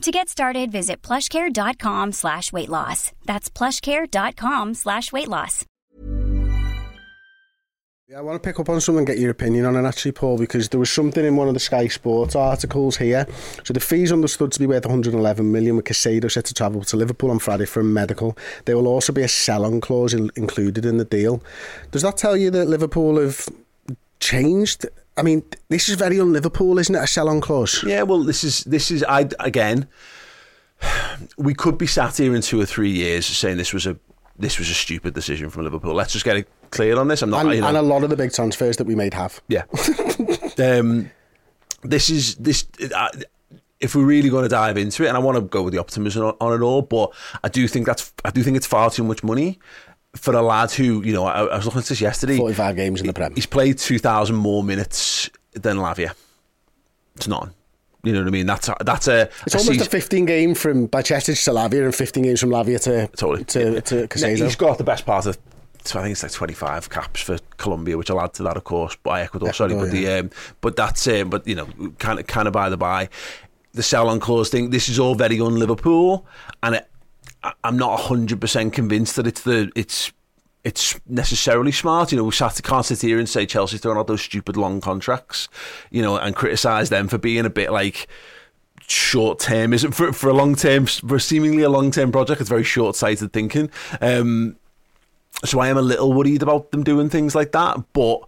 To 0.00 0.10
get 0.10 0.30
started, 0.30 0.72
visit 0.72 1.02
plushcare.com 1.02 2.12
slash 2.12 2.52
weight 2.54 2.70
loss. 2.70 3.12
That's 3.26 3.50
plushcare.com 3.50 4.72
slash 4.74 5.12
weight 5.12 5.28
loss. 5.28 5.66
Yeah, 8.08 8.18
I 8.18 8.22
want 8.22 8.42
to 8.42 8.48
pick 8.48 8.58
up 8.58 8.68
on 8.70 8.80
something 8.80 9.00
and 9.00 9.06
get 9.06 9.18
your 9.18 9.30
opinion 9.30 9.66
on 9.66 9.76
it 9.76 9.86
actually, 9.86 10.12
Paul, 10.12 10.38
because 10.38 10.70
there 10.70 10.80
was 10.80 10.90
something 10.90 11.24
in 11.24 11.36
one 11.36 11.48
of 11.48 11.54
the 11.54 11.60
Sky 11.60 11.86
Sports 11.86 12.34
articles 12.34 12.96
here. 12.96 13.26
So 13.62 13.74
the 13.74 13.78
fees 13.78 14.10
understood 14.10 14.50
to 14.52 14.58
be 14.58 14.66
worth 14.66 14.86
111 14.86 15.52
million 15.52 15.76
with 15.76 15.84
Caicedo 15.84 16.30
set 16.30 16.46
to 16.46 16.54
travel 16.54 16.82
to 16.82 16.96
Liverpool 16.96 17.30
on 17.30 17.38
Friday 17.38 17.66
for 17.66 17.80
a 17.80 17.84
medical. 17.84 18.36
There 18.64 18.76
will 18.76 18.88
also 18.88 19.12
be 19.12 19.22
a 19.22 19.28
sell-on 19.28 19.82
clause 19.82 20.14
in- 20.14 20.30
included 20.34 20.86
in 20.86 20.96
the 20.96 21.04
deal. 21.04 21.42
Does 21.90 22.02
that 22.02 22.16
tell 22.16 22.36
you 22.38 22.50
that 22.50 22.68
Liverpool 22.68 23.20
have 23.20 23.48
changed? 24.18 24.86
I 25.20 25.22
mean, 25.22 25.42
this 25.68 25.90
is 25.90 25.96
very 25.96 26.18
un-Liverpool, 26.18 26.78
isn't 26.78 26.94
it? 26.94 26.98
A 26.98 27.06
sell-on 27.06 27.42
clause. 27.42 27.84
Yeah, 27.84 28.04
well, 28.04 28.24
this 28.24 28.42
is 28.42 28.64
this 28.64 28.90
is 28.90 29.04
I 29.04 29.28
again. 29.38 29.86
We 31.36 31.52
could 31.52 31.76
be 31.76 31.86
sat 31.86 32.16
here 32.16 32.34
in 32.34 32.40
two 32.40 32.58
or 32.58 32.64
three 32.64 32.90
years 32.90 33.26
saying 33.26 33.58
this 33.58 33.74
was 33.74 33.86
a 33.86 33.98
this 34.38 34.58
was 34.58 34.70
a 34.70 34.74
stupid 34.74 35.12
decision 35.12 35.50
from 35.50 35.64
Liverpool. 35.64 35.92
Let's 35.92 36.14
just 36.14 36.24
get 36.24 36.38
it 36.38 36.48
clear 36.70 36.98
on 36.98 37.08
this. 37.08 37.20
I'm 37.20 37.28
not, 37.28 37.44
And, 37.44 37.54
you 37.54 37.60
know, 37.60 37.68
and 37.68 37.76
a 37.76 37.82
lot 37.82 38.02
of 38.02 38.08
the 38.08 38.16
big 38.16 38.32
transfers 38.32 38.78
that 38.78 38.86
we 38.86 38.94
made 38.94 39.12
have. 39.12 39.42
yeah. 39.48 39.64
um, 40.58 41.10
this 41.82 42.08
is 42.08 42.36
this. 42.36 42.66
Uh, 42.94 43.08
if 43.78 43.94
we're 43.94 44.04
really 44.04 44.30
going 44.30 44.44
to 44.44 44.48
dive 44.48 44.78
into 44.78 45.04
it, 45.04 45.08
and 45.08 45.16
I 45.16 45.20
want 45.20 45.36
to 45.36 45.42
go 45.42 45.62
with 45.62 45.74
the 45.74 45.80
optimism 45.80 46.24
on, 46.24 46.34
on 46.40 46.54
it 46.54 46.62
all, 46.64 46.80
but 46.80 47.12
I 47.44 47.48
do 47.48 47.68
think 47.68 47.84
that's 47.84 48.10
I 48.24 48.30
do 48.30 48.42
think 48.42 48.56
it's 48.56 48.66
far 48.66 48.90
too 48.90 49.04
much 49.04 49.22
money 49.22 49.58
for 50.16 50.34
a 50.34 50.42
lad 50.42 50.70
who 50.72 51.02
you 51.02 51.12
know 51.12 51.24
I, 51.24 51.44
I 51.44 51.56
was 51.56 51.64
looking 51.66 51.80
at 51.80 51.86
this 51.86 52.00
yesterday. 52.00 52.36
45 52.36 52.76
games 52.76 53.00
in 53.00 53.06
the 53.06 53.12
Prem. 53.12 53.34
He's 53.34 53.46
played 53.46 53.78
two 53.78 53.98
thousand 53.98 54.36
more 54.36 54.62
minutes 54.64 55.30
than 55.52 55.76
Lavia. 55.78 56.14
It's 57.16 57.28
none. 57.28 57.52
You 58.02 58.12
know 58.14 58.20
what 58.20 58.28
I 58.28 58.30
mean? 58.30 58.46
That's 58.46 58.68
a, 58.68 58.76
that's 58.82 59.08
a. 59.08 59.28
It's 59.44 59.54
a 59.54 59.58
almost 59.58 59.72
season- 59.72 59.86
a 59.86 59.90
15 59.90 60.24
game 60.24 60.54
from 60.54 60.88
Bajcetic 60.88 61.44
to 61.44 61.50
Lavia 61.50 61.84
and 61.84 61.94
15 61.94 62.22
games 62.24 62.40
from 62.40 62.48
Lavia 62.48 62.80
to 62.84 63.08
Totally. 63.08 63.44
to, 63.44 63.80
to 63.82 64.08
Caicedo. 64.08 64.44
He's 64.44 64.56
got 64.56 64.78
the 64.78 64.84
best 64.84 65.04
part 65.04 65.26
of. 65.26 65.36
So 65.84 65.98
I 65.98 66.02
think 66.02 66.12
it's 66.12 66.22
like 66.22 66.32
25 66.32 66.88
caps 66.88 67.20
for 67.20 67.38
Colombia, 67.58 67.98
which 67.98 68.10
I'll 68.10 68.20
add 68.20 68.32
to 68.34 68.42
that, 68.44 68.56
of 68.56 68.64
course, 68.64 68.96
by 68.96 69.22
Ecuador. 69.22 69.52
sorry, 69.52 69.72
Ecuador, 69.74 69.90
but 69.90 69.92
the 69.92 70.08
um, 70.08 70.30
but 70.62 70.76
that's 70.76 71.06
um, 71.08 71.28
but 71.30 71.46
you 71.46 71.54
know, 71.54 71.66
kind 71.98 72.18
of 72.18 72.26
kind 72.26 72.46
of 72.48 72.52
by 72.54 72.68
the 72.70 72.76
by, 72.78 73.08
the 73.72 73.82
sell 73.82 74.08
on 74.08 74.18
clause 74.18 74.48
thing. 74.48 74.70
This 74.70 74.88
is 74.88 74.98
all 74.98 75.14
very 75.14 75.38
un 75.40 75.56
Liverpool, 75.56 76.26
and 76.62 76.76
it, 76.76 76.88
I'm 77.64 77.76
not 77.76 77.90
100 78.00 78.40
percent 78.40 78.72
convinced 78.72 79.16
that 79.16 79.26
it's 79.26 79.42
the 79.42 79.70
it's 79.74 80.12
it's 80.64 81.00
necessarily 81.06 81.72
smart. 81.72 82.12
You 82.12 82.18
know, 82.18 82.24
we 82.24 82.32
sat, 82.32 82.60
can't 82.62 82.84
sit 82.84 83.00
here 83.00 83.18
and 83.18 83.28
say 83.28 83.46
Chelsea's 83.46 83.80
throwing 83.80 83.98
out 83.98 84.06
those 84.06 84.20
stupid 84.20 84.56
long 84.56 84.80
contracts, 84.80 85.48
you 85.90 86.02
know, 86.02 86.16
and 86.16 86.36
criticise 86.36 86.90
them 86.90 87.08
for 87.08 87.18
being 87.18 87.46
a 87.46 87.50
bit 87.50 87.72
like 87.72 88.08
short 88.86 89.38
term 89.38 89.72
isn't 89.72 89.92
for 89.92 90.12
for 90.12 90.28
a 90.28 90.32
long 90.32 90.56
term 90.56 90.84
for 90.86 91.18
seemingly 91.18 91.62
a 91.62 91.70
long 91.70 91.90
term 91.90 92.12
project. 92.12 92.40
It's 92.40 92.50
very 92.50 92.64
short 92.64 92.96
sighted 92.96 93.32
thinking. 93.32 93.70
Um, 94.00 94.56
so 95.44 95.60
I 95.60 95.68
am 95.68 95.78
a 95.78 95.82
little 95.82 96.12
worried 96.12 96.42
about 96.42 96.70
them 96.70 96.84
doing 96.84 97.08
things 97.08 97.34
like 97.34 97.52
that. 97.52 97.78
But 97.92 98.20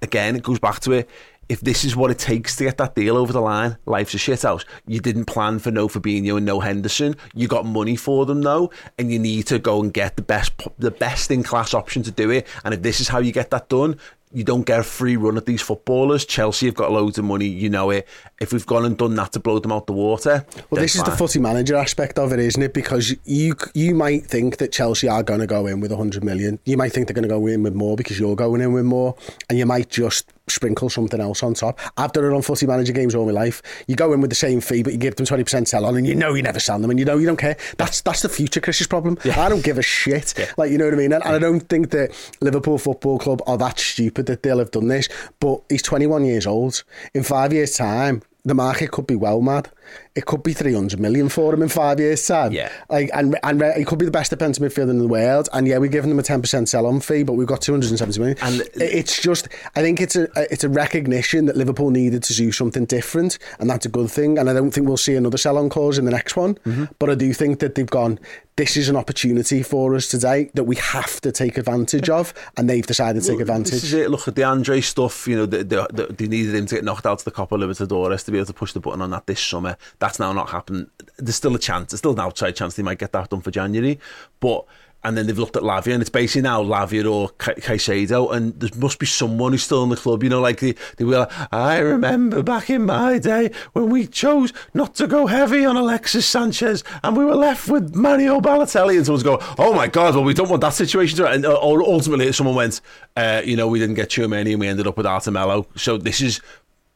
again, 0.00 0.36
it 0.36 0.42
goes 0.42 0.58
back 0.58 0.80
to 0.80 0.92
it. 0.92 1.10
If 1.52 1.60
this 1.60 1.84
is 1.84 1.94
what 1.94 2.10
it 2.10 2.18
takes 2.18 2.56
to 2.56 2.64
get 2.64 2.78
that 2.78 2.94
deal 2.94 3.14
over 3.14 3.30
the 3.30 3.42
line, 3.42 3.76
life's 3.84 4.14
a 4.14 4.18
shit 4.18 4.40
house. 4.40 4.64
You 4.86 5.00
didn't 5.00 5.26
plan 5.26 5.58
for 5.58 5.70
no 5.70 5.86
Fabinho 5.86 6.38
and 6.38 6.46
no 6.46 6.60
Henderson. 6.60 7.14
You 7.34 7.46
got 7.46 7.66
money 7.66 7.94
for 7.94 8.24
them 8.24 8.40
though, 8.40 8.70
and 8.98 9.12
you 9.12 9.18
need 9.18 9.48
to 9.48 9.58
go 9.58 9.82
and 9.82 9.92
get 9.92 10.16
the 10.16 10.22
best 10.22 10.52
the 10.78 10.90
best 10.90 11.30
in 11.30 11.42
class 11.42 11.74
option 11.74 12.02
to 12.04 12.10
do 12.10 12.30
it. 12.30 12.46
And 12.64 12.72
if 12.72 12.80
this 12.80 13.00
is 13.00 13.08
how 13.08 13.18
you 13.18 13.32
get 13.32 13.50
that 13.50 13.68
done, 13.68 13.98
you 14.32 14.44
don't 14.44 14.64
get 14.64 14.80
a 14.80 14.82
free 14.82 15.14
run 15.16 15.36
at 15.36 15.44
these 15.44 15.60
footballers. 15.60 16.24
Chelsea 16.24 16.64
have 16.64 16.74
got 16.74 16.90
loads 16.90 17.18
of 17.18 17.24
money, 17.26 17.44
you 17.46 17.68
know 17.68 17.90
it. 17.90 18.08
If 18.40 18.54
we've 18.54 18.64
gone 18.64 18.86
and 18.86 18.96
done 18.96 19.14
that 19.16 19.32
to 19.32 19.40
blow 19.40 19.58
them 19.58 19.72
out 19.72 19.86
the 19.86 19.92
water, 19.92 20.46
Well, 20.70 20.80
this 20.80 20.94
is 20.94 21.02
the 21.02 21.10
fine. 21.10 21.18
footy 21.18 21.38
manager 21.38 21.76
aspect 21.76 22.18
of 22.18 22.32
it, 22.32 22.38
isn't 22.38 22.62
it? 22.62 22.72
Because 22.72 23.14
you 23.26 23.56
you 23.74 23.94
might 23.94 24.24
think 24.24 24.56
that 24.56 24.72
Chelsea 24.72 25.06
are 25.06 25.22
going 25.22 25.40
to 25.40 25.46
go 25.46 25.66
in 25.66 25.80
with 25.80 25.90
100 25.90 26.24
million. 26.24 26.58
You 26.64 26.78
might 26.78 26.92
think 26.92 27.08
they're 27.08 27.14
going 27.14 27.28
to 27.28 27.28
go 27.28 27.46
in 27.46 27.62
with 27.62 27.74
more 27.74 27.94
because 27.94 28.18
you're 28.18 28.36
going 28.36 28.62
in 28.62 28.72
with 28.72 28.86
more, 28.86 29.16
and 29.50 29.58
you 29.58 29.66
might 29.66 29.90
just 29.90 30.32
sprinkle 30.48 30.90
something 30.90 31.20
else 31.20 31.42
on 31.42 31.54
top. 31.54 31.78
I've 31.96 32.12
done 32.12 32.24
it 32.24 32.32
on 32.32 32.42
footy 32.42 32.66
manager 32.66 32.92
games 32.92 33.14
all 33.14 33.26
my 33.26 33.32
life. 33.32 33.62
You 33.86 33.96
go 33.96 34.12
in 34.12 34.20
with 34.20 34.30
the 34.30 34.36
same 34.36 34.60
fee, 34.60 34.82
but 34.82 34.92
you 34.92 34.98
give 34.98 35.16
them 35.16 35.26
20% 35.26 35.66
sell 35.68 35.84
on, 35.84 35.96
and 35.96 36.06
you 36.06 36.14
know 36.14 36.34
you 36.34 36.42
never 36.42 36.60
sell 36.60 36.78
them, 36.78 36.90
and 36.90 36.98
you 36.98 37.04
know 37.04 37.18
you 37.18 37.26
don't 37.26 37.38
care. 37.38 37.56
That's 37.78 38.00
that's 38.00 38.22
the 38.22 38.28
future 38.28 38.60
Chris's 38.60 38.86
problem. 38.86 39.18
I 39.24 39.48
don't 39.48 39.64
give 39.64 39.78
a 39.78 39.82
shit. 39.82 40.34
Like 40.56 40.70
you 40.70 40.78
know 40.78 40.84
what 40.86 40.94
I 40.94 40.96
mean. 40.96 41.12
And, 41.12 41.24
and 41.24 41.34
I 41.34 41.38
don't 41.38 41.60
think 41.60 41.90
that 41.90 42.12
Liverpool 42.40 42.78
Football 42.78 43.18
Club 43.18 43.42
are 43.46 43.58
that 43.58 43.78
stupid 43.78 44.26
that 44.26 44.42
they'll 44.42 44.58
have 44.58 44.70
done 44.70 44.88
this. 44.88 45.08
But 45.40 45.62
he's 45.68 45.82
21 45.82 46.24
years 46.24 46.46
old. 46.46 46.82
In 47.14 47.22
five 47.22 47.52
years' 47.52 47.76
time. 47.76 48.22
The 48.44 48.54
market 48.54 48.90
could 48.90 49.06
be 49.06 49.14
well 49.14 49.40
mad. 49.40 49.70
It 50.14 50.26
could 50.26 50.42
be 50.42 50.52
300 50.52 51.00
million 51.00 51.28
for 51.28 51.54
him 51.54 51.62
in 51.62 51.68
five 51.68 51.98
years' 51.98 52.26
time. 52.26 52.52
Yeah. 52.52 52.70
Like, 52.90 53.10
and, 53.14 53.38
and 53.42 53.62
he 53.76 53.84
could 53.84 53.98
be 53.98 54.04
the 54.04 54.10
best 54.10 54.30
defensive 54.30 54.62
midfielder 54.62 54.90
in 54.90 54.98
the 54.98 55.08
world. 55.08 55.48
And 55.52 55.66
yeah, 55.66 55.78
we're 55.78 55.88
giving 55.88 56.10
them 56.10 56.18
a 56.18 56.22
10% 56.22 56.68
sell 56.68 56.86
on 56.86 57.00
fee, 57.00 57.22
but 57.22 57.32
we've 57.32 57.46
got 57.46 57.62
270 57.62 58.18
million. 58.20 58.36
And- 58.42 58.62
it's 58.74 59.20
just, 59.22 59.48
I 59.74 59.80
think 59.80 60.00
it's 60.00 60.14
a, 60.16 60.28
it's 60.52 60.64
a 60.64 60.68
recognition 60.68 61.46
that 61.46 61.56
Liverpool 61.56 61.90
needed 61.90 62.22
to 62.24 62.34
do 62.34 62.52
something 62.52 62.84
different. 62.84 63.38
And 63.58 63.70
that's 63.70 63.86
a 63.86 63.88
good 63.88 64.10
thing. 64.10 64.38
And 64.38 64.50
I 64.50 64.52
don't 64.52 64.70
think 64.70 64.86
we'll 64.86 64.96
see 64.98 65.14
another 65.14 65.38
sell 65.38 65.56
on 65.56 65.68
clause 65.70 65.96
in 65.98 66.04
the 66.04 66.10
next 66.10 66.36
one. 66.36 66.56
Mm-hmm. 66.56 66.84
But 66.98 67.08
I 67.10 67.14
do 67.14 67.32
think 67.32 67.60
that 67.60 67.74
they've 67.74 67.86
gone, 67.86 68.18
this 68.56 68.76
is 68.76 68.90
an 68.90 68.96
opportunity 68.96 69.62
for 69.62 69.94
us 69.94 70.08
today 70.08 70.50
that 70.54 70.64
we 70.64 70.76
have 70.76 71.20
to 71.22 71.32
take 71.32 71.56
advantage 71.56 72.10
of. 72.10 72.34
And 72.58 72.68
they've 72.68 72.86
decided 72.86 73.22
to 73.22 73.28
take 73.28 73.38
Well, 73.38 73.46
This 73.46 73.48
advantage. 73.72 73.84
is 73.84 73.92
it. 73.94 74.10
Look 74.10 74.28
at 74.28 74.34
the 74.34 74.44
Andre 74.44 74.82
stuff. 74.82 75.26
You 75.26 75.36
know, 75.36 75.46
they, 75.46 75.62
they, 75.62 75.86
they- 75.92 76.06
they 76.12 76.26
needed 76.28 76.54
him 76.54 76.66
to 76.66 76.74
get 76.74 76.84
knocked 76.84 77.06
out 77.06 77.18
to 77.20 77.24
the 77.24 77.30
Copa 77.30 77.54
Libertadores 77.56 78.24
to 78.26 78.30
be 78.30 78.36
able 78.38 78.46
to 78.46 78.52
push 78.52 78.72
the 78.74 78.80
button 78.80 79.00
on 79.00 79.10
that 79.10 79.26
this 79.26 79.40
summer. 79.40 79.71
That's 79.98 80.18
now 80.18 80.32
not 80.32 80.50
happened. 80.50 80.88
There's 81.18 81.36
still 81.36 81.54
a 81.54 81.58
chance. 81.58 81.90
There's 81.90 81.98
still 81.98 82.12
an 82.12 82.20
outside 82.20 82.56
chance 82.56 82.74
they 82.74 82.82
might 82.82 82.98
get 82.98 83.12
that 83.12 83.30
done 83.30 83.40
for 83.40 83.50
January. 83.50 83.98
But 84.40 84.66
and 85.04 85.16
then 85.16 85.26
they've 85.26 85.38
looked 85.38 85.56
at 85.56 85.62
Lavia, 85.62 85.94
and 85.94 86.00
it's 86.00 86.10
basically 86.10 86.42
now 86.42 86.62
Lavia 86.62 87.10
or 87.10 87.30
Ca- 87.30 87.54
Caicedo, 87.54 88.32
and 88.32 88.58
there 88.60 88.70
must 88.76 88.98
be 88.98 89.06
someone 89.06 89.52
who's 89.52 89.64
still 89.64 89.82
in 89.82 89.88
the 89.88 89.96
club. 89.96 90.22
You 90.22 90.30
know, 90.30 90.40
like 90.40 90.60
they, 90.60 90.74
they 90.96 91.04
were. 91.04 91.18
Like, 91.18 91.52
I 91.52 91.78
remember 91.78 92.42
back 92.42 92.70
in 92.70 92.86
my 92.86 93.18
day 93.18 93.50
when 93.72 93.90
we 93.90 94.06
chose 94.06 94.52
not 94.74 94.94
to 94.96 95.06
go 95.06 95.26
heavy 95.26 95.64
on 95.64 95.76
Alexis 95.76 96.26
Sanchez, 96.26 96.84
and 97.02 97.16
we 97.16 97.24
were 97.24 97.34
left 97.34 97.68
with 97.68 97.94
Mario 97.94 98.40
Balotelli, 98.40 98.96
and 98.96 99.04
someone's 99.04 99.24
go, 99.24 99.38
"Oh 99.58 99.74
my 99.74 99.88
God, 99.88 100.14
well 100.14 100.24
we 100.24 100.34
don't 100.34 100.48
want 100.48 100.62
that 100.62 100.74
situation." 100.74 101.18
To, 101.18 101.28
and 101.28 101.44
uh, 101.44 101.54
or 101.54 101.82
ultimately, 101.82 102.32
someone 102.32 102.54
went, 102.54 102.80
uh, 103.16 103.42
"You 103.44 103.56
know, 103.56 103.66
we 103.66 103.80
didn't 103.80 103.96
get 103.96 104.10
Tchouameni, 104.10 104.52
and 104.52 104.60
we 104.60 104.68
ended 104.68 104.86
up 104.86 104.96
with 104.96 105.06
Arthur 105.06 105.32
Melo." 105.32 105.66
So 105.74 105.98
this 105.98 106.20
is 106.20 106.40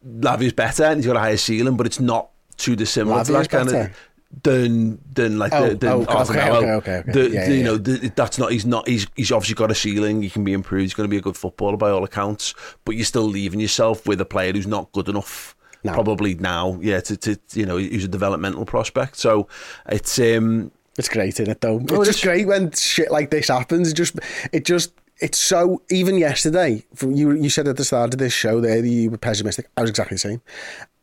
Lavia's 0.07 0.53
better, 0.53 0.85
and 0.85 0.99
he's 0.99 1.07
got 1.07 1.17
a 1.17 1.21
higher 1.21 1.37
ceiling, 1.37 1.77
but 1.77 1.87
it's 1.87 2.01
not 2.01 2.31
too 2.57 2.77
dissimilar 2.77 3.25
to 3.25 3.33
Lavia's 3.33 3.49
that 3.49 3.57
kind 3.57 3.71
better? 3.71 3.81
of 3.91 3.97
than 4.43 4.99
than 5.15 5.39
like 5.39 5.53
Oh, 5.53 5.69
the, 5.71 5.75
than 5.77 5.91
oh, 5.93 6.01
okay, 6.03 6.51
okay, 6.51 6.51
okay, 6.51 6.97
okay. 6.99 7.13
The- 7.13 7.31
Yeah, 7.31 7.47
the- 7.47 7.53
you 7.53 7.59
yeah, 7.59 7.65
know, 7.65 7.77
the, 7.79 8.09
that's 8.15 8.39
not. 8.39 8.53
He's 8.53 8.67
not. 8.67 8.87
He's 8.89 9.07
he's 9.17 9.33
obviously 9.33 9.55
got 9.55 9.71
a 9.71 9.75
ceiling. 9.75 10.23
He 10.23 10.31
can 10.31 10.45
be 10.45 10.53
improved. 10.53 10.83
He's 10.83 10.95
going 10.95 11.09
to 11.09 11.11
be 11.11 11.17
a 11.19 11.23
good 11.23 11.37
footballer 11.37 11.77
by 11.77 11.91
all 11.91 12.05
accounts. 12.05 12.55
But 12.85 12.97
you're 12.97 13.05
still 13.05 13.23
leaving 13.25 13.61
yourself 13.61 14.07
with 14.07 14.21
a 14.21 14.25
player 14.25 14.53
who's 14.53 14.67
not 14.67 14.91
good 14.93 15.09
enough. 15.09 15.55
No. 15.85 15.93
Probably 15.93 16.35
now, 16.35 16.79
yeah. 16.83 17.01
To, 17.01 17.17
to 17.17 17.39
you 17.53 17.65
know, 17.65 17.77
he's 17.77 18.05
a 18.05 18.09
developmental 18.09 18.65
prospect. 18.65 19.17
So 19.17 19.47
it's 19.89 20.19
um 20.19 20.73
It's 20.99 21.09
great, 21.09 21.39
isn't 21.39 21.49
it? 21.49 21.61
Though 21.61 21.81
Oh, 21.91 22.01
it's 22.01 22.07
just 22.11 22.23
great 22.25 22.47
when 22.49 22.73
shit 22.73 23.13
like 23.13 23.31
this 23.31 23.47
happens. 23.49 23.93
It 23.93 23.95
just, 23.95 24.19
it 24.53 24.65
just, 24.65 24.93
it's 25.21 25.39
so. 25.39 25.81
Even 25.91 26.19
yesterday, 26.19 26.85
from 26.95 27.13
you, 27.13 27.31
you 27.33 27.49
said 27.51 27.69
at 27.69 27.77
the 27.77 27.85
start 27.85 28.13
of 28.15 28.19
this 28.19 28.33
show 28.33 28.61
there 28.61 28.83
that 28.83 28.89
you 28.89 29.11
were 29.11 29.19
pessimistic. 29.19 29.69
I 29.77 29.83
was 29.83 29.91
exactly 29.91 30.17
the 30.17 30.19
same. 30.19 30.43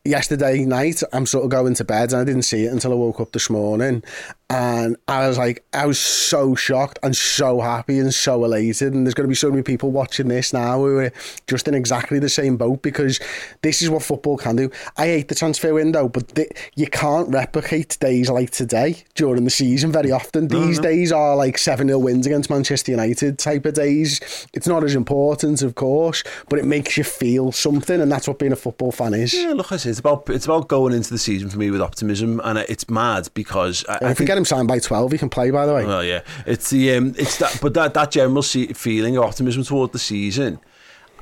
Yesterday 0.06 0.66
night, 0.66 1.02
I'm 1.14 1.26
sort 1.26 1.46
of 1.46 1.50
going 1.50 1.76
to 1.76 1.86
bed, 1.86 2.12
and 2.12 2.22
I 2.22 2.26
didn't 2.26 2.42
see 2.42 2.66
it 2.66 2.74
until 2.74 2.92
I 2.92 2.96
woke 2.96 3.22
up 3.22 3.32
this 3.32 3.50
morning. 3.50 4.04
And 4.50 4.98
I 5.08 5.28
was 5.28 5.38
like, 5.38 5.64
I 5.74 5.86
was 5.86 6.00
so 6.00 6.54
shocked 6.54 7.00
and 7.02 7.16
so 7.16 7.62
happy 7.62 7.98
and 7.98 8.14
so 8.14 8.44
elated. 8.44 8.94
And 8.94 9.06
there's 9.06 9.14
going 9.14 9.26
to 9.26 9.30
be 9.30 9.36
so 9.36 9.50
many 9.50 9.64
people 9.64 9.90
watching 9.92 10.28
this 10.28 10.54
now 10.54 10.80
who 10.80 10.98
are 11.00 11.14
just 11.48 11.68
in 11.68 11.74
exactly 11.74 12.20
the 12.20 12.30
same 12.30 12.58
boat 12.58 12.82
because 12.82 13.20
this 13.62 13.82
is 13.82 13.90
what 13.90 14.04
football 14.04 14.38
can 14.38 14.56
do. 14.56 14.70
I 14.98 15.08
hate 15.08 15.30
the 15.30 15.36
transfer 15.36 15.74
window, 15.74 16.08
but 16.10 16.36
th- 16.36 16.52
you 16.76 16.88
can't 16.88 17.30
replicate 17.30 17.98
days 18.00 18.30
like 18.30 18.52
today 18.52 19.04
during 19.16 19.44
the 19.44 19.50
season 19.50 19.92
very 19.92 20.12
often. 20.12 20.50
These 20.50 20.78
no, 20.78 20.84
no. 20.84 20.90
days 20.90 21.12
are 21.12 21.36
like 21.36 21.58
7 21.58 21.88
0 21.88 21.98
wins 22.00 22.28
against 22.28 22.50
Manchester 22.50 22.92
United 22.92 23.40
type 23.40 23.66
of 23.66 23.74
days. 23.74 24.20
It's 24.54 24.68
not 24.68 24.84
as 24.84 24.94
important, 24.94 25.62
of 25.62 25.76
course, 25.76 26.24
but 26.50 26.60
it 26.60 26.66
makes 26.66 26.98
you 26.98 27.04
feel 27.04 27.52
something. 27.52 28.02
And 28.02 28.12
that's 28.12 28.28
what 28.28 28.40
being 28.40 28.52
a 28.52 28.58
football 28.58 28.92
fan 28.92 29.14
is. 29.14 29.34
Yeah, 29.34 29.54
look, 29.54 29.72
I 29.72 29.78
say, 29.78 29.90
it's 29.90 30.00
about, 30.00 30.30
it's 30.30 30.46
about 30.46 30.68
going 30.68 30.94
into 30.94 31.10
the 31.10 31.18
season 31.18 31.50
for 31.50 31.58
me 31.58 31.72
with 31.72 31.82
optimism. 31.82 32.42
And 32.44 32.60
it's 32.60 32.90
mad 32.90 33.30
because. 33.34 33.86
I, 33.88 34.10
I 34.10 34.14
think 34.14 34.30
get 34.34 34.38
him 34.40 34.46
signed 34.46 34.68
by 34.68 34.80
12, 34.80 35.12
he 35.12 35.18
can 35.18 35.30
play, 35.30 35.52
by 35.52 35.66
the 35.66 35.74
way. 35.74 35.86
Well, 35.86 36.04
yeah. 36.04 36.22
It's 36.46 36.70
the 36.70 36.96
um, 36.96 37.14
it's 37.18 37.38
that, 37.38 37.60
but 37.62 37.74
that, 37.76 37.94
that 37.94 38.12
general 38.12 38.42
feeling 38.42 39.18
of 39.18 39.24
optimism 39.24 39.64
toward 39.64 39.92
the 39.92 40.00
season, 40.00 40.60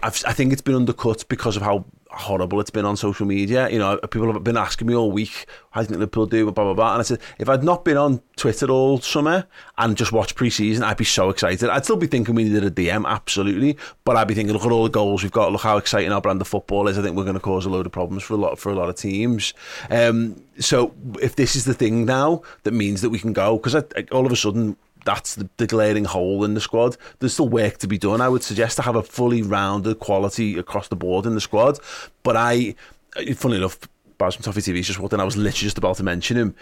I've, 0.02 0.22
I 0.26 0.34
think 0.34 0.54
it's 0.54 0.62
been 0.62 0.76
undercut 0.76 1.26
because 1.28 1.58
of 1.58 1.64
how 1.64 1.86
horrible 2.12 2.60
it's 2.60 2.70
been 2.70 2.86
on 2.86 2.98
social 2.98 3.26
media. 3.26 3.70
You 3.70 3.80
know, 3.80 3.98
people 3.98 4.32
have 4.32 4.44
been 4.44 4.58
asking 4.58 4.88
me 4.88 4.96
all 4.96 5.12
week, 5.12 5.46
how 5.72 5.82
do 5.82 5.86
you 5.86 5.88
think 5.88 6.00
Liverpool 6.00 6.26
do, 6.26 6.52
blah, 6.52 6.64
blah, 6.64 6.74
blah. 6.74 6.94
And 6.94 7.00
I 7.00 7.04
said, 7.04 7.20
if 7.40 7.48
I'd 7.48 7.64
not 7.64 7.86
been 7.86 7.98
on 7.98 8.22
Twitter 8.36 8.70
all 8.70 9.00
summer 9.00 9.46
and 9.78 9.96
just 9.96 10.12
watched 10.12 10.36
pre-season, 10.36 10.84
I'd 10.84 10.98
be 10.98 11.06
so 11.06 11.30
excited. 11.30 11.70
I'd 11.70 11.86
still 11.86 11.96
be 11.96 12.08
thinking 12.08 12.36
we 12.36 12.44
needed 12.44 12.64
a 12.64 12.72
DM, 12.72 13.08
absolutely. 13.08 13.78
But 14.04 14.18
I'd 14.18 14.28
be 14.28 14.34
thinking, 14.34 14.54
look 14.54 14.66
at 14.66 14.72
all 14.72 14.84
the 14.84 14.90
goals 14.90 15.24
we've 15.24 15.32
got, 15.32 15.52
look 15.52 15.62
how 15.62 15.78
exciting 15.78 16.12
our 16.12 16.22
brand 16.22 16.42
of 16.42 16.48
football 16.48 16.88
is. 16.88 16.98
I 16.98 17.02
think 17.02 17.16
we're 17.16 17.24
going 17.24 17.36
to 17.36 17.40
cause 17.40 17.66
a 17.66 17.70
load 17.70 17.86
of 17.86 17.92
problems 17.92 18.24
for 18.24 18.34
a 18.34 18.38
lot 18.38 18.60
for 18.60 18.72
a 18.72 18.76
lot 18.76 18.90
of 18.90 18.96
teams. 18.96 19.54
Um, 19.90 20.44
so 20.60 20.94
if 21.22 21.36
this 21.36 21.56
is 21.56 21.66
the 21.66 21.74
thing 21.74 22.06
now, 22.06 22.42
that 22.64 22.72
means 22.72 23.02
that 23.02 23.10
we 23.10 23.20
can 23.20 23.34
go, 23.34 23.58
because 23.58 23.76
all 24.12 24.26
of 24.26 24.32
a 24.32 24.36
sudden, 24.36 24.78
that's 25.06 25.36
the, 25.36 25.50
the, 25.58 25.68
glaring 25.68 26.06
hole 26.06 26.44
in 26.44 26.54
the 26.54 26.62
squad. 26.62 26.98
There's 27.20 27.34
still 27.34 27.50
work 27.50 27.78
to 27.80 27.88
be 27.88 27.98
done. 27.98 28.22
I 28.22 28.30
would 28.30 28.44
suggest 28.44 28.76
to 28.78 28.82
have 28.84 28.96
a 28.96 29.04
fully 29.04 29.42
rounded 29.42 30.00
quality 30.00 30.58
across 30.58 30.88
the 30.88 30.96
board 30.96 31.26
in 31.26 31.34
the 31.34 31.42
squad. 31.42 31.80
But 32.24 32.38
I, 32.38 32.76
uh, 33.16 33.34
funny 33.34 33.58
enough, 33.58 33.80
Baz 34.18 34.36
from 34.36 34.44
Toffee 34.44 34.62
TV 34.62 34.84
just 34.84 35.00
walked 35.00 35.14
in. 35.14 35.20
I 35.20 35.24
was 35.24 35.38
literally 35.38 35.66
just 35.66 35.78
about 35.78 35.98
to 35.98 36.04
mention 36.04 36.38
him. 36.38 36.56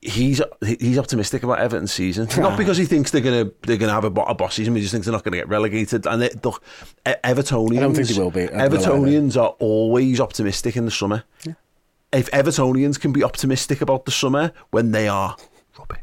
He's 0.00 0.40
he's 0.64 0.96
optimistic 0.96 1.42
about 1.42 1.58
Everton's 1.58 1.92
season, 1.92 2.28
not 2.36 2.56
because 2.56 2.76
he 2.76 2.84
thinks 2.84 3.10
they're 3.10 3.20
gonna 3.20 3.50
they're 3.62 3.76
gonna 3.76 3.92
have 3.92 4.04
a, 4.04 4.20
a 4.22 4.34
boss 4.34 4.54
season. 4.54 4.74
He 4.76 4.80
just 4.80 4.92
thinks 4.92 5.06
they're 5.06 5.12
not 5.12 5.24
gonna 5.24 5.38
get 5.38 5.48
relegated. 5.48 6.06
And 6.06 6.22
they, 6.22 6.30
look, 6.44 6.62
Evertonians, 7.04 7.78
I 7.78 7.80
don't 7.80 7.94
think 7.94 8.08
they 8.08 8.20
will 8.20 8.30
be. 8.30 8.46
Evertonians 8.46 9.36
are 9.36 9.56
always 9.58 10.20
optimistic 10.20 10.76
in 10.76 10.84
the 10.84 10.92
summer. 10.92 11.24
Yeah. 11.44 11.54
If 12.12 12.30
Evertonians 12.30 12.98
can 12.98 13.12
be 13.12 13.24
optimistic 13.24 13.80
about 13.80 14.04
the 14.04 14.12
summer 14.12 14.52
when 14.70 14.92
they 14.92 15.08
are 15.08 15.36
rubbish 15.76 15.98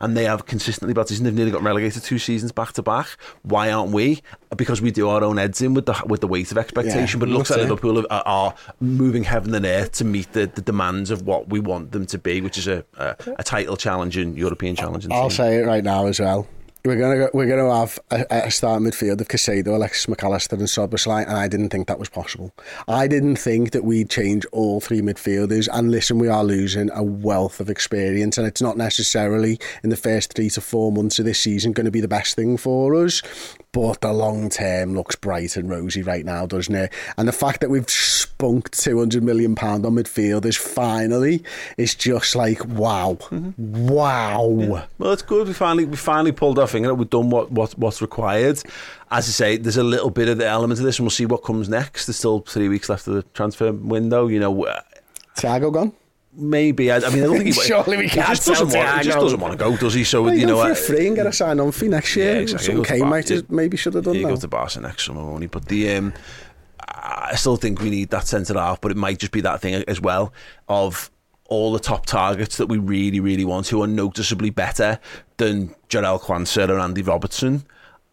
and 0.00 0.16
they 0.16 0.24
have 0.24 0.46
consistently 0.46 0.94
seasons. 1.04 1.24
They've 1.24 1.34
nearly 1.34 1.52
got 1.52 1.62
relegated 1.62 2.02
two 2.02 2.18
seasons 2.18 2.52
back 2.52 2.72
to 2.74 2.82
back. 2.82 3.08
Why 3.42 3.70
aren't 3.70 3.92
we? 3.92 4.22
Because 4.56 4.80
we 4.80 4.90
do 4.90 5.08
our 5.08 5.22
own 5.22 5.36
heads 5.36 5.62
in 5.62 5.74
with 5.74 5.86
the 5.86 6.02
with 6.06 6.20
the 6.20 6.26
weight 6.26 6.50
of 6.50 6.58
expectation. 6.58 7.18
Yeah, 7.18 7.20
but 7.20 7.28
it 7.28 7.32
looks 7.32 7.50
like 7.50 7.60
Liverpool 7.60 8.06
are, 8.10 8.22
are, 8.26 8.54
moving 8.80 9.24
heaven 9.24 9.54
and 9.54 9.66
earth 9.66 9.92
to 9.92 10.04
meet 10.04 10.32
the, 10.32 10.46
the 10.46 10.62
demands 10.62 11.10
of 11.10 11.22
what 11.22 11.48
we 11.50 11.60
want 11.60 11.92
them 11.92 12.06
to 12.06 12.18
be, 12.18 12.40
which 12.40 12.58
is 12.58 12.66
a, 12.66 12.84
a, 12.96 13.16
a 13.38 13.44
title 13.44 13.76
challenge 13.76 14.16
and 14.16 14.36
European 14.36 14.76
challenge. 14.76 15.06
I'll 15.10 15.30
say 15.30 15.58
it 15.58 15.66
right 15.66 15.84
now 15.84 16.06
as 16.06 16.20
well 16.20 16.46
we're 16.88 16.96
gonna 16.96 17.28
we're 17.34 17.46
gonna 17.46 17.78
have 17.78 17.98
a, 18.10 18.46
a 18.46 18.50
start 18.50 18.80
midfield 18.80 19.20
of 19.20 19.28
Caicedo, 19.28 19.74
Alexis 19.74 20.08
Mac 20.08 20.22
Allister, 20.22 20.56
and 20.56 20.64
Szoboszlai, 20.64 21.26
and 21.26 21.36
I 21.36 21.46
didn't 21.46 21.68
think 21.68 21.86
that 21.86 21.98
was 21.98 22.08
possible. 22.08 22.54
I 22.88 23.06
didn't 23.06 23.36
think 23.36 23.72
that 23.72 23.84
we'd 23.84 24.08
change 24.08 24.46
all 24.52 24.80
three 24.80 25.02
midfielders. 25.02 25.68
And 25.70 25.90
listen, 25.90 26.18
we 26.18 26.28
are 26.28 26.42
losing 26.42 26.90
a 26.92 27.02
wealth 27.02 27.60
of 27.60 27.68
experience, 27.68 28.38
and 28.38 28.46
it's 28.46 28.62
not 28.62 28.78
necessarily 28.78 29.60
in 29.84 29.90
the 29.90 29.98
first 29.98 30.32
three 30.32 30.48
to 30.48 30.62
four 30.62 30.90
months 30.90 31.18
of 31.18 31.26
this 31.26 31.38
season 31.38 31.72
going 31.72 31.84
to 31.84 31.90
be 31.90 32.00
the 32.00 32.08
best 32.08 32.36
thing 32.36 32.56
for 32.56 32.94
us. 32.94 33.22
But 33.72 34.00
the 34.00 34.12
long 34.12 34.48
term 34.48 34.94
looks 34.94 35.14
bright 35.14 35.56
and 35.56 35.68
rosy 35.68 36.02
right 36.02 36.24
now, 36.24 36.46
doesn't 36.46 36.74
it? 36.74 36.92
And 37.18 37.28
the 37.28 37.32
fact 37.32 37.60
that 37.60 37.68
we've 37.68 37.88
spunked 37.88 38.72
two 38.72 38.98
hundred 38.98 39.22
million 39.22 39.54
pound 39.54 39.84
on 39.84 39.94
midfield 39.96 40.46
is 40.46 40.56
finally 40.56 41.44
is 41.76 41.94
just 41.94 42.34
like 42.34 42.64
wow, 42.64 43.18
mm-hmm. 43.20 43.88
wow. 43.88 44.56
Yeah. 44.58 44.86
Well, 44.96 45.12
it's 45.12 45.22
good. 45.22 45.48
We 45.48 45.52
finally 45.52 45.84
we 45.84 45.96
finally 45.96 46.32
pulled 46.32 46.58
our 46.58 46.66
finger. 46.66 46.94
We've 46.94 47.10
done 47.10 47.28
what, 47.28 47.52
what 47.52 47.76
what's 47.78 48.00
required. 48.00 48.62
As 49.10 49.28
I 49.28 49.32
say, 49.32 49.56
there's 49.58 49.76
a 49.76 49.84
little 49.84 50.10
bit 50.10 50.28
of 50.28 50.38
the 50.38 50.46
element 50.46 50.80
of 50.80 50.86
this, 50.86 50.98
and 50.98 51.04
we'll 51.04 51.10
see 51.10 51.26
what 51.26 51.44
comes 51.44 51.68
next. 51.68 52.06
There's 52.06 52.16
still 52.16 52.40
three 52.40 52.68
weeks 52.68 52.88
left 52.88 53.06
of 53.06 53.14
the 53.14 53.22
transfer 53.34 53.70
window. 53.72 54.28
You 54.28 54.40
know, 54.40 54.54
Thiago 55.36 55.72
gone. 55.72 55.92
Maybe 56.40 56.92
I, 56.92 56.98
I 56.98 57.10
mean 57.10 57.24
I 57.24 57.26
don't 57.26 57.36
think 57.36 57.46
he 57.46 57.52
surely 57.66 57.96
we 57.96 58.08
can't. 58.08 58.28
He 58.28 58.34
just, 58.34 58.46
doesn't 58.46 58.68
want, 58.68 58.98
he 58.98 59.04
just 59.04 59.18
doesn't 59.18 59.40
want 59.40 59.52
to 59.52 59.58
go, 59.58 59.76
does 59.76 59.94
he? 59.94 60.04
So 60.04 60.22
well, 60.22 60.34
you 60.34 60.46
know, 60.46 60.62
for 60.68 60.74
free 60.74 61.08
and 61.08 61.16
get 61.16 61.26
a 61.26 61.32
sign 61.32 61.58
on 61.58 61.72
fee 61.72 61.88
next 61.88 62.14
year. 62.14 62.36
Yeah, 62.36 62.40
exactly. 62.42 62.74
Okay, 62.76 62.98
might 63.00 63.50
maybe 63.50 63.76
should 63.76 63.94
have 63.94 64.04
done 64.04 64.22
that. 64.22 64.28
Go 64.28 64.36
to 64.36 64.48
Barca 64.48 64.80
next 64.80 65.04
summer, 65.04 65.24
won't 65.24 65.42
he? 65.42 65.48
But 65.48 65.66
the 65.66 65.96
um, 65.96 66.12
I 66.88 67.34
still 67.34 67.56
think 67.56 67.80
we 67.80 67.90
need 67.90 68.10
that 68.10 68.28
centre 68.28 68.54
half, 68.54 68.80
but 68.80 68.92
it 68.92 68.96
might 68.96 69.18
just 69.18 69.32
be 69.32 69.40
that 69.40 69.60
thing 69.60 69.74
as 69.74 70.00
well 70.00 70.32
of 70.68 71.10
all 71.48 71.72
the 71.72 71.80
top 71.80 72.06
targets 72.06 72.56
that 72.58 72.66
we 72.66 72.78
really, 72.78 73.20
really 73.20 73.44
want, 73.44 73.68
who 73.68 73.82
are 73.82 73.86
noticeably 73.86 74.50
better 74.50 75.00
than 75.38 75.74
Jarell 75.88 76.20
Quansah 76.20 76.68
or 76.68 76.78
Andy 76.78 77.02
Robertson 77.02 77.64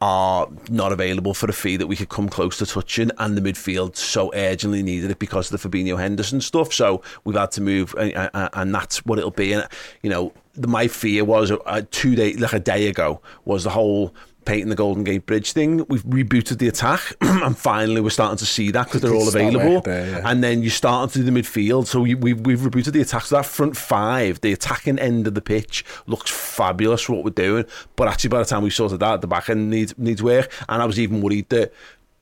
are 0.01 0.47
not 0.69 0.91
available 0.91 1.33
for 1.33 1.49
a 1.49 1.53
fee 1.53 1.77
that 1.77 1.87
we 1.87 1.95
could 1.95 2.09
come 2.09 2.27
close 2.27 2.57
to 2.57 2.65
touching, 2.65 3.11
and 3.17 3.37
the 3.37 3.41
midfield 3.41 3.95
so 3.95 4.31
urgently 4.33 4.83
needed 4.83 5.09
it 5.09 5.19
because 5.19 5.51
of 5.51 5.61
the 5.61 5.69
Fabinho 5.69 5.97
Henderson 5.97 6.41
stuff. 6.41 6.73
So 6.73 7.01
we've 7.23 7.37
had 7.37 7.51
to 7.51 7.61
move, 7.61 7.95
uh, 7.95 8.11
uh, 8.15 8.29
uh, 8.33 8.49
and 8.53 8.75
that's 8.75 9.05
what 9.05 9.19
it'll 9.19 9.31
be. 9.31 9.53
And 9.53 9.67
you 10.01 10.09
know, 10.09 10.33
my 10.57 10.87
fear 10.87 11.23
was 11.23 11.51
uh, 11.51 11.81
two 11.91 12.15
days, 12.15 12.39
like 12.39 12.53
a 12.53 12.59
day 12.59 12.87
ago, 12.87 13.21
was 13.45 13.63
the 13.63 13.69
whole 13.69 14.13
painting 14.45 14.69
the 14.69 14.75
Golden 14.75 15.03
Gate 15.03 15.25
Bridge 15.25 15.51
thing. 15.51 15.85
We've 15.87 16.03
rebooted 16.03 16.59
the 16.59 16.67
attack, 16.67 17.01
and 17.21 17.57
finally 17.57 18.01
we're 18.01 18.09
starting 18.09 18.37
to 18.37 18.45
see 18.45 18.71
that 18.71 18.85
because 18.85 19.01
they're 19.01 19.13
all 19.13 19.27
available. 19.27 19.81
There, 19.81 20.09
yeah. 20.09 20.21
And 20.23 20.43
then 20.43 20.63
you 20.63 20.69
start 20.69 21.11
to 21.11 21.19
do 21.19 21.29
the 21.29 21.31
midfield. 21.31 21.87
So 21.87 22.01
we, 22.01 22.15
we've, 22.15 22.39
we've 22.41 22.59
rebooted 22.59 22.93
the 22.93 23.01
attack. 23.01 23.23
So 23.23 23.35
that 23.35 23.45
front 23.45 23.75
five, 23.75 24.41
the 24.41 24.53
attacking 24.53 24.99
end 24.99 25.27
of 25.27 25.33
the 25.33 25.41
pitch, 25.41 25.83
looks 26.07 26.29
fabulous 26.29 27.01
for 27.01 27.13
what 27.13 27.25
we're 27.25 27.31
doing. 27.31 27.65
But 27.95 28.07
actually, 28.07 28.29
by 28.29 28.39
the 28.39 28.45
time 28.45 28.63
we 28.63 28.69
sorted 28.69 28.99
that, 28.99 29.21
the 29.21 29.27
back 29.27 29.49
end 29.49 29.69
needs 29.69 29.97
needs 29.97 30.21
work. 30.21 30.51
And 30.69 30.81
I 30.81 30.85
was 30.85 30.99
even 30.99 31.21
worried 31.21 31.49
that 31.49 31.73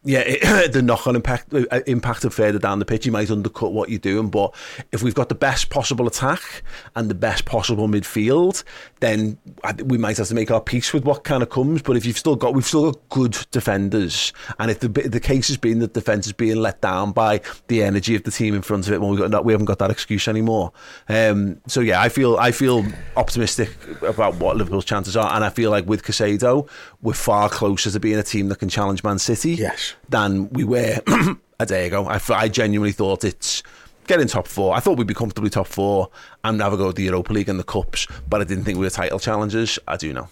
yeah, 0.05 0.19
it, 0.19 0.73
the 0.73 0.81
knock-on 0.81 1.15
impact 1.15 1.53
uh, 1.53 1.81
impact 1.87 2.25
of 2.25 2.33
further 2.33 2.59
down 2.59 2.79
the 2.79 2.85
pitch, 2.85 3.05
you 3.05 3.11
might 3.11 3.31
undercut 3.31 3.71
what 3.71 3.89
you're 3.89 3.99
doing. 3.99 4.29
But 4.29 4.53
if 4.91 5.01
we've 5.01 5.15
got 5.15 5.29
the 5.29 5.35
best 5.35 5.69
possible 5.69 6.07
attack 6.07 6.63
and 6.95 7.09
the 7.09 7.15
best 7.15 7.45
possible 7.45 7.87
midfield, 7.87 8.63
then 8.99 9.37
we 9.85 9.97
might 9.97 10.17
have 10.17 10.27
to 10.27 10.35
make 10.35 10.51
our 10.51 10.61
peace 10.61 10.93
with 10.93 11.05
what 11.05 11.23
kind 11.23 11.41
of 11.41 11.49
comes. 11.49 11.81
But 11.81 11.97
if 11.97 12.05
you've 12.05 12.17
still 12.17 12.35
got, 12.35 12.53
we've 12.53 12.65
still 12.65 12.91
got 12.91 13.09
good 13.09 13.37
defenders, 13.51 14.33
and 14.59 14.69
if 14.69 14.79
the 14.79 14.89
the 14.89 15.19
case 15.19 15.47
has 15.47 15.57
been 15.57 15.79
that 15.79 15.93
defence 15.93 16.27
is 16.27 16.33
being 16.33 16.57
let 16.57 16.81
down 16.81 17.11
by 17.11 17.41
the 17.67 17.83
energy 17.83 18.15
of 18.15 18.23
the 18.23 18.31
team 18.31 18.55
in 18.55 18.61
front 18.61 18.87
of 18.87 18.93
it, 18.93 19.01
well, 19.01 19.11
we 19.11 19.17
got 19.17 19.45
we 19.45 19.53
haven't 19.53 19.65
got 19.65 19.79
that 19.79 19.91
excuse 19.91 20.27
anymore. 20.27 20.73
Um, 21.07 21.61
so 21.67 21.79
yeah, 21.79 22.01
I 22.01 22.09
feel 22.09 22.37
I 22.37 22.51
feel 22.51 22.85
optimistic 23.15 23.69
about 24.01 24.35
what 24.35 24.57
Liverpool's 24.57 24.85
chances 24.85 25.15
are, 25.15 25.33
and 25.33 25.45
I 25.45 25.49
feel 25.49 25.71
like 25.71 25.85
with 25.85 26.03
Caicedo, 26.03 26.67
we're 27.01 27.13
far 27.13 27.49
closer 27.49 27.89
to 27.89 27.99
being 27.99 28.19
a 28.19 28.23
team 28.23 28.49
that 28.49 28.59
can 28.59 28.69
challenge 28.69 29.03
Man 29.03 29.19
City. 29.19 29.51
Yes 29.51 29.92
than 30.09 30.49
we 30.49 30.63
were 30.63 30.99
a 31.59 31.65
day 31.65 31.87
ago. 31.87 32.05
I, 32.05 32.19
I 32.29 32.47
genuinely 32.47 32.91
thought 32.91 33.23
it's 33.23 33.63
getting 34.07 34.27
top 34.27 34.47
four. 34.47 34.75
I 34.75 34.79
thought 34.79 34.97
we'd 34.97 35.07
be 35.07 35.13
comfortably 35.13 35.49
top 35.49 35.67
four 35.67 36.09
and 36.43 36.61
have 36.61 36.73
a 36.73 36.77
go 36.77 36.89
at 36.89 36.95
the 36.95 37.03
Europa 37.03 37.33
League 37.33 37.49
and 37.49 37.59
the 37.59 37.63
Cups, 37.63 38.07
but 38.27 38.41
I 38.41 38.43
didn't 38.43 38.65
think 38.65 38.77
we 38.77 38.85
were 38.85 38.89
title 38.89 39.19
challengers. 39.19 39.79
I 39.87 39.97
do 39.97 40.13
now. 40.13 40.29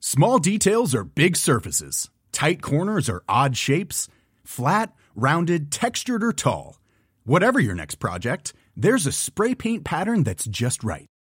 Small 0.00 0.38
details 0.38 0.94
are 0.94 1.04
big 1.04 1.36
surfaces, 1.36 2.08
tight 2.32 2.62
corners 2.62 3.08
are 3.10 3.22
odd 3.28 3.56
shapes, 3.56 4.08
flat, 4.42 4.94
rounded, 5.14 5.70
textured, 5.70 6.24
or 6.24 6.32
tall. 6.32 6.80
Whatever 7.24 7.60
your 7.60 7.74
next 7.74 7.96
project, 7.96 8.54
there's 8.74 9.06
a 9.06 9.12
spray 9.12 9.54
paint 9.54 9.84
pattern 9.84 10.24
that's 10.24 10.46
just 10.46 10.82
right. 10.82 11.06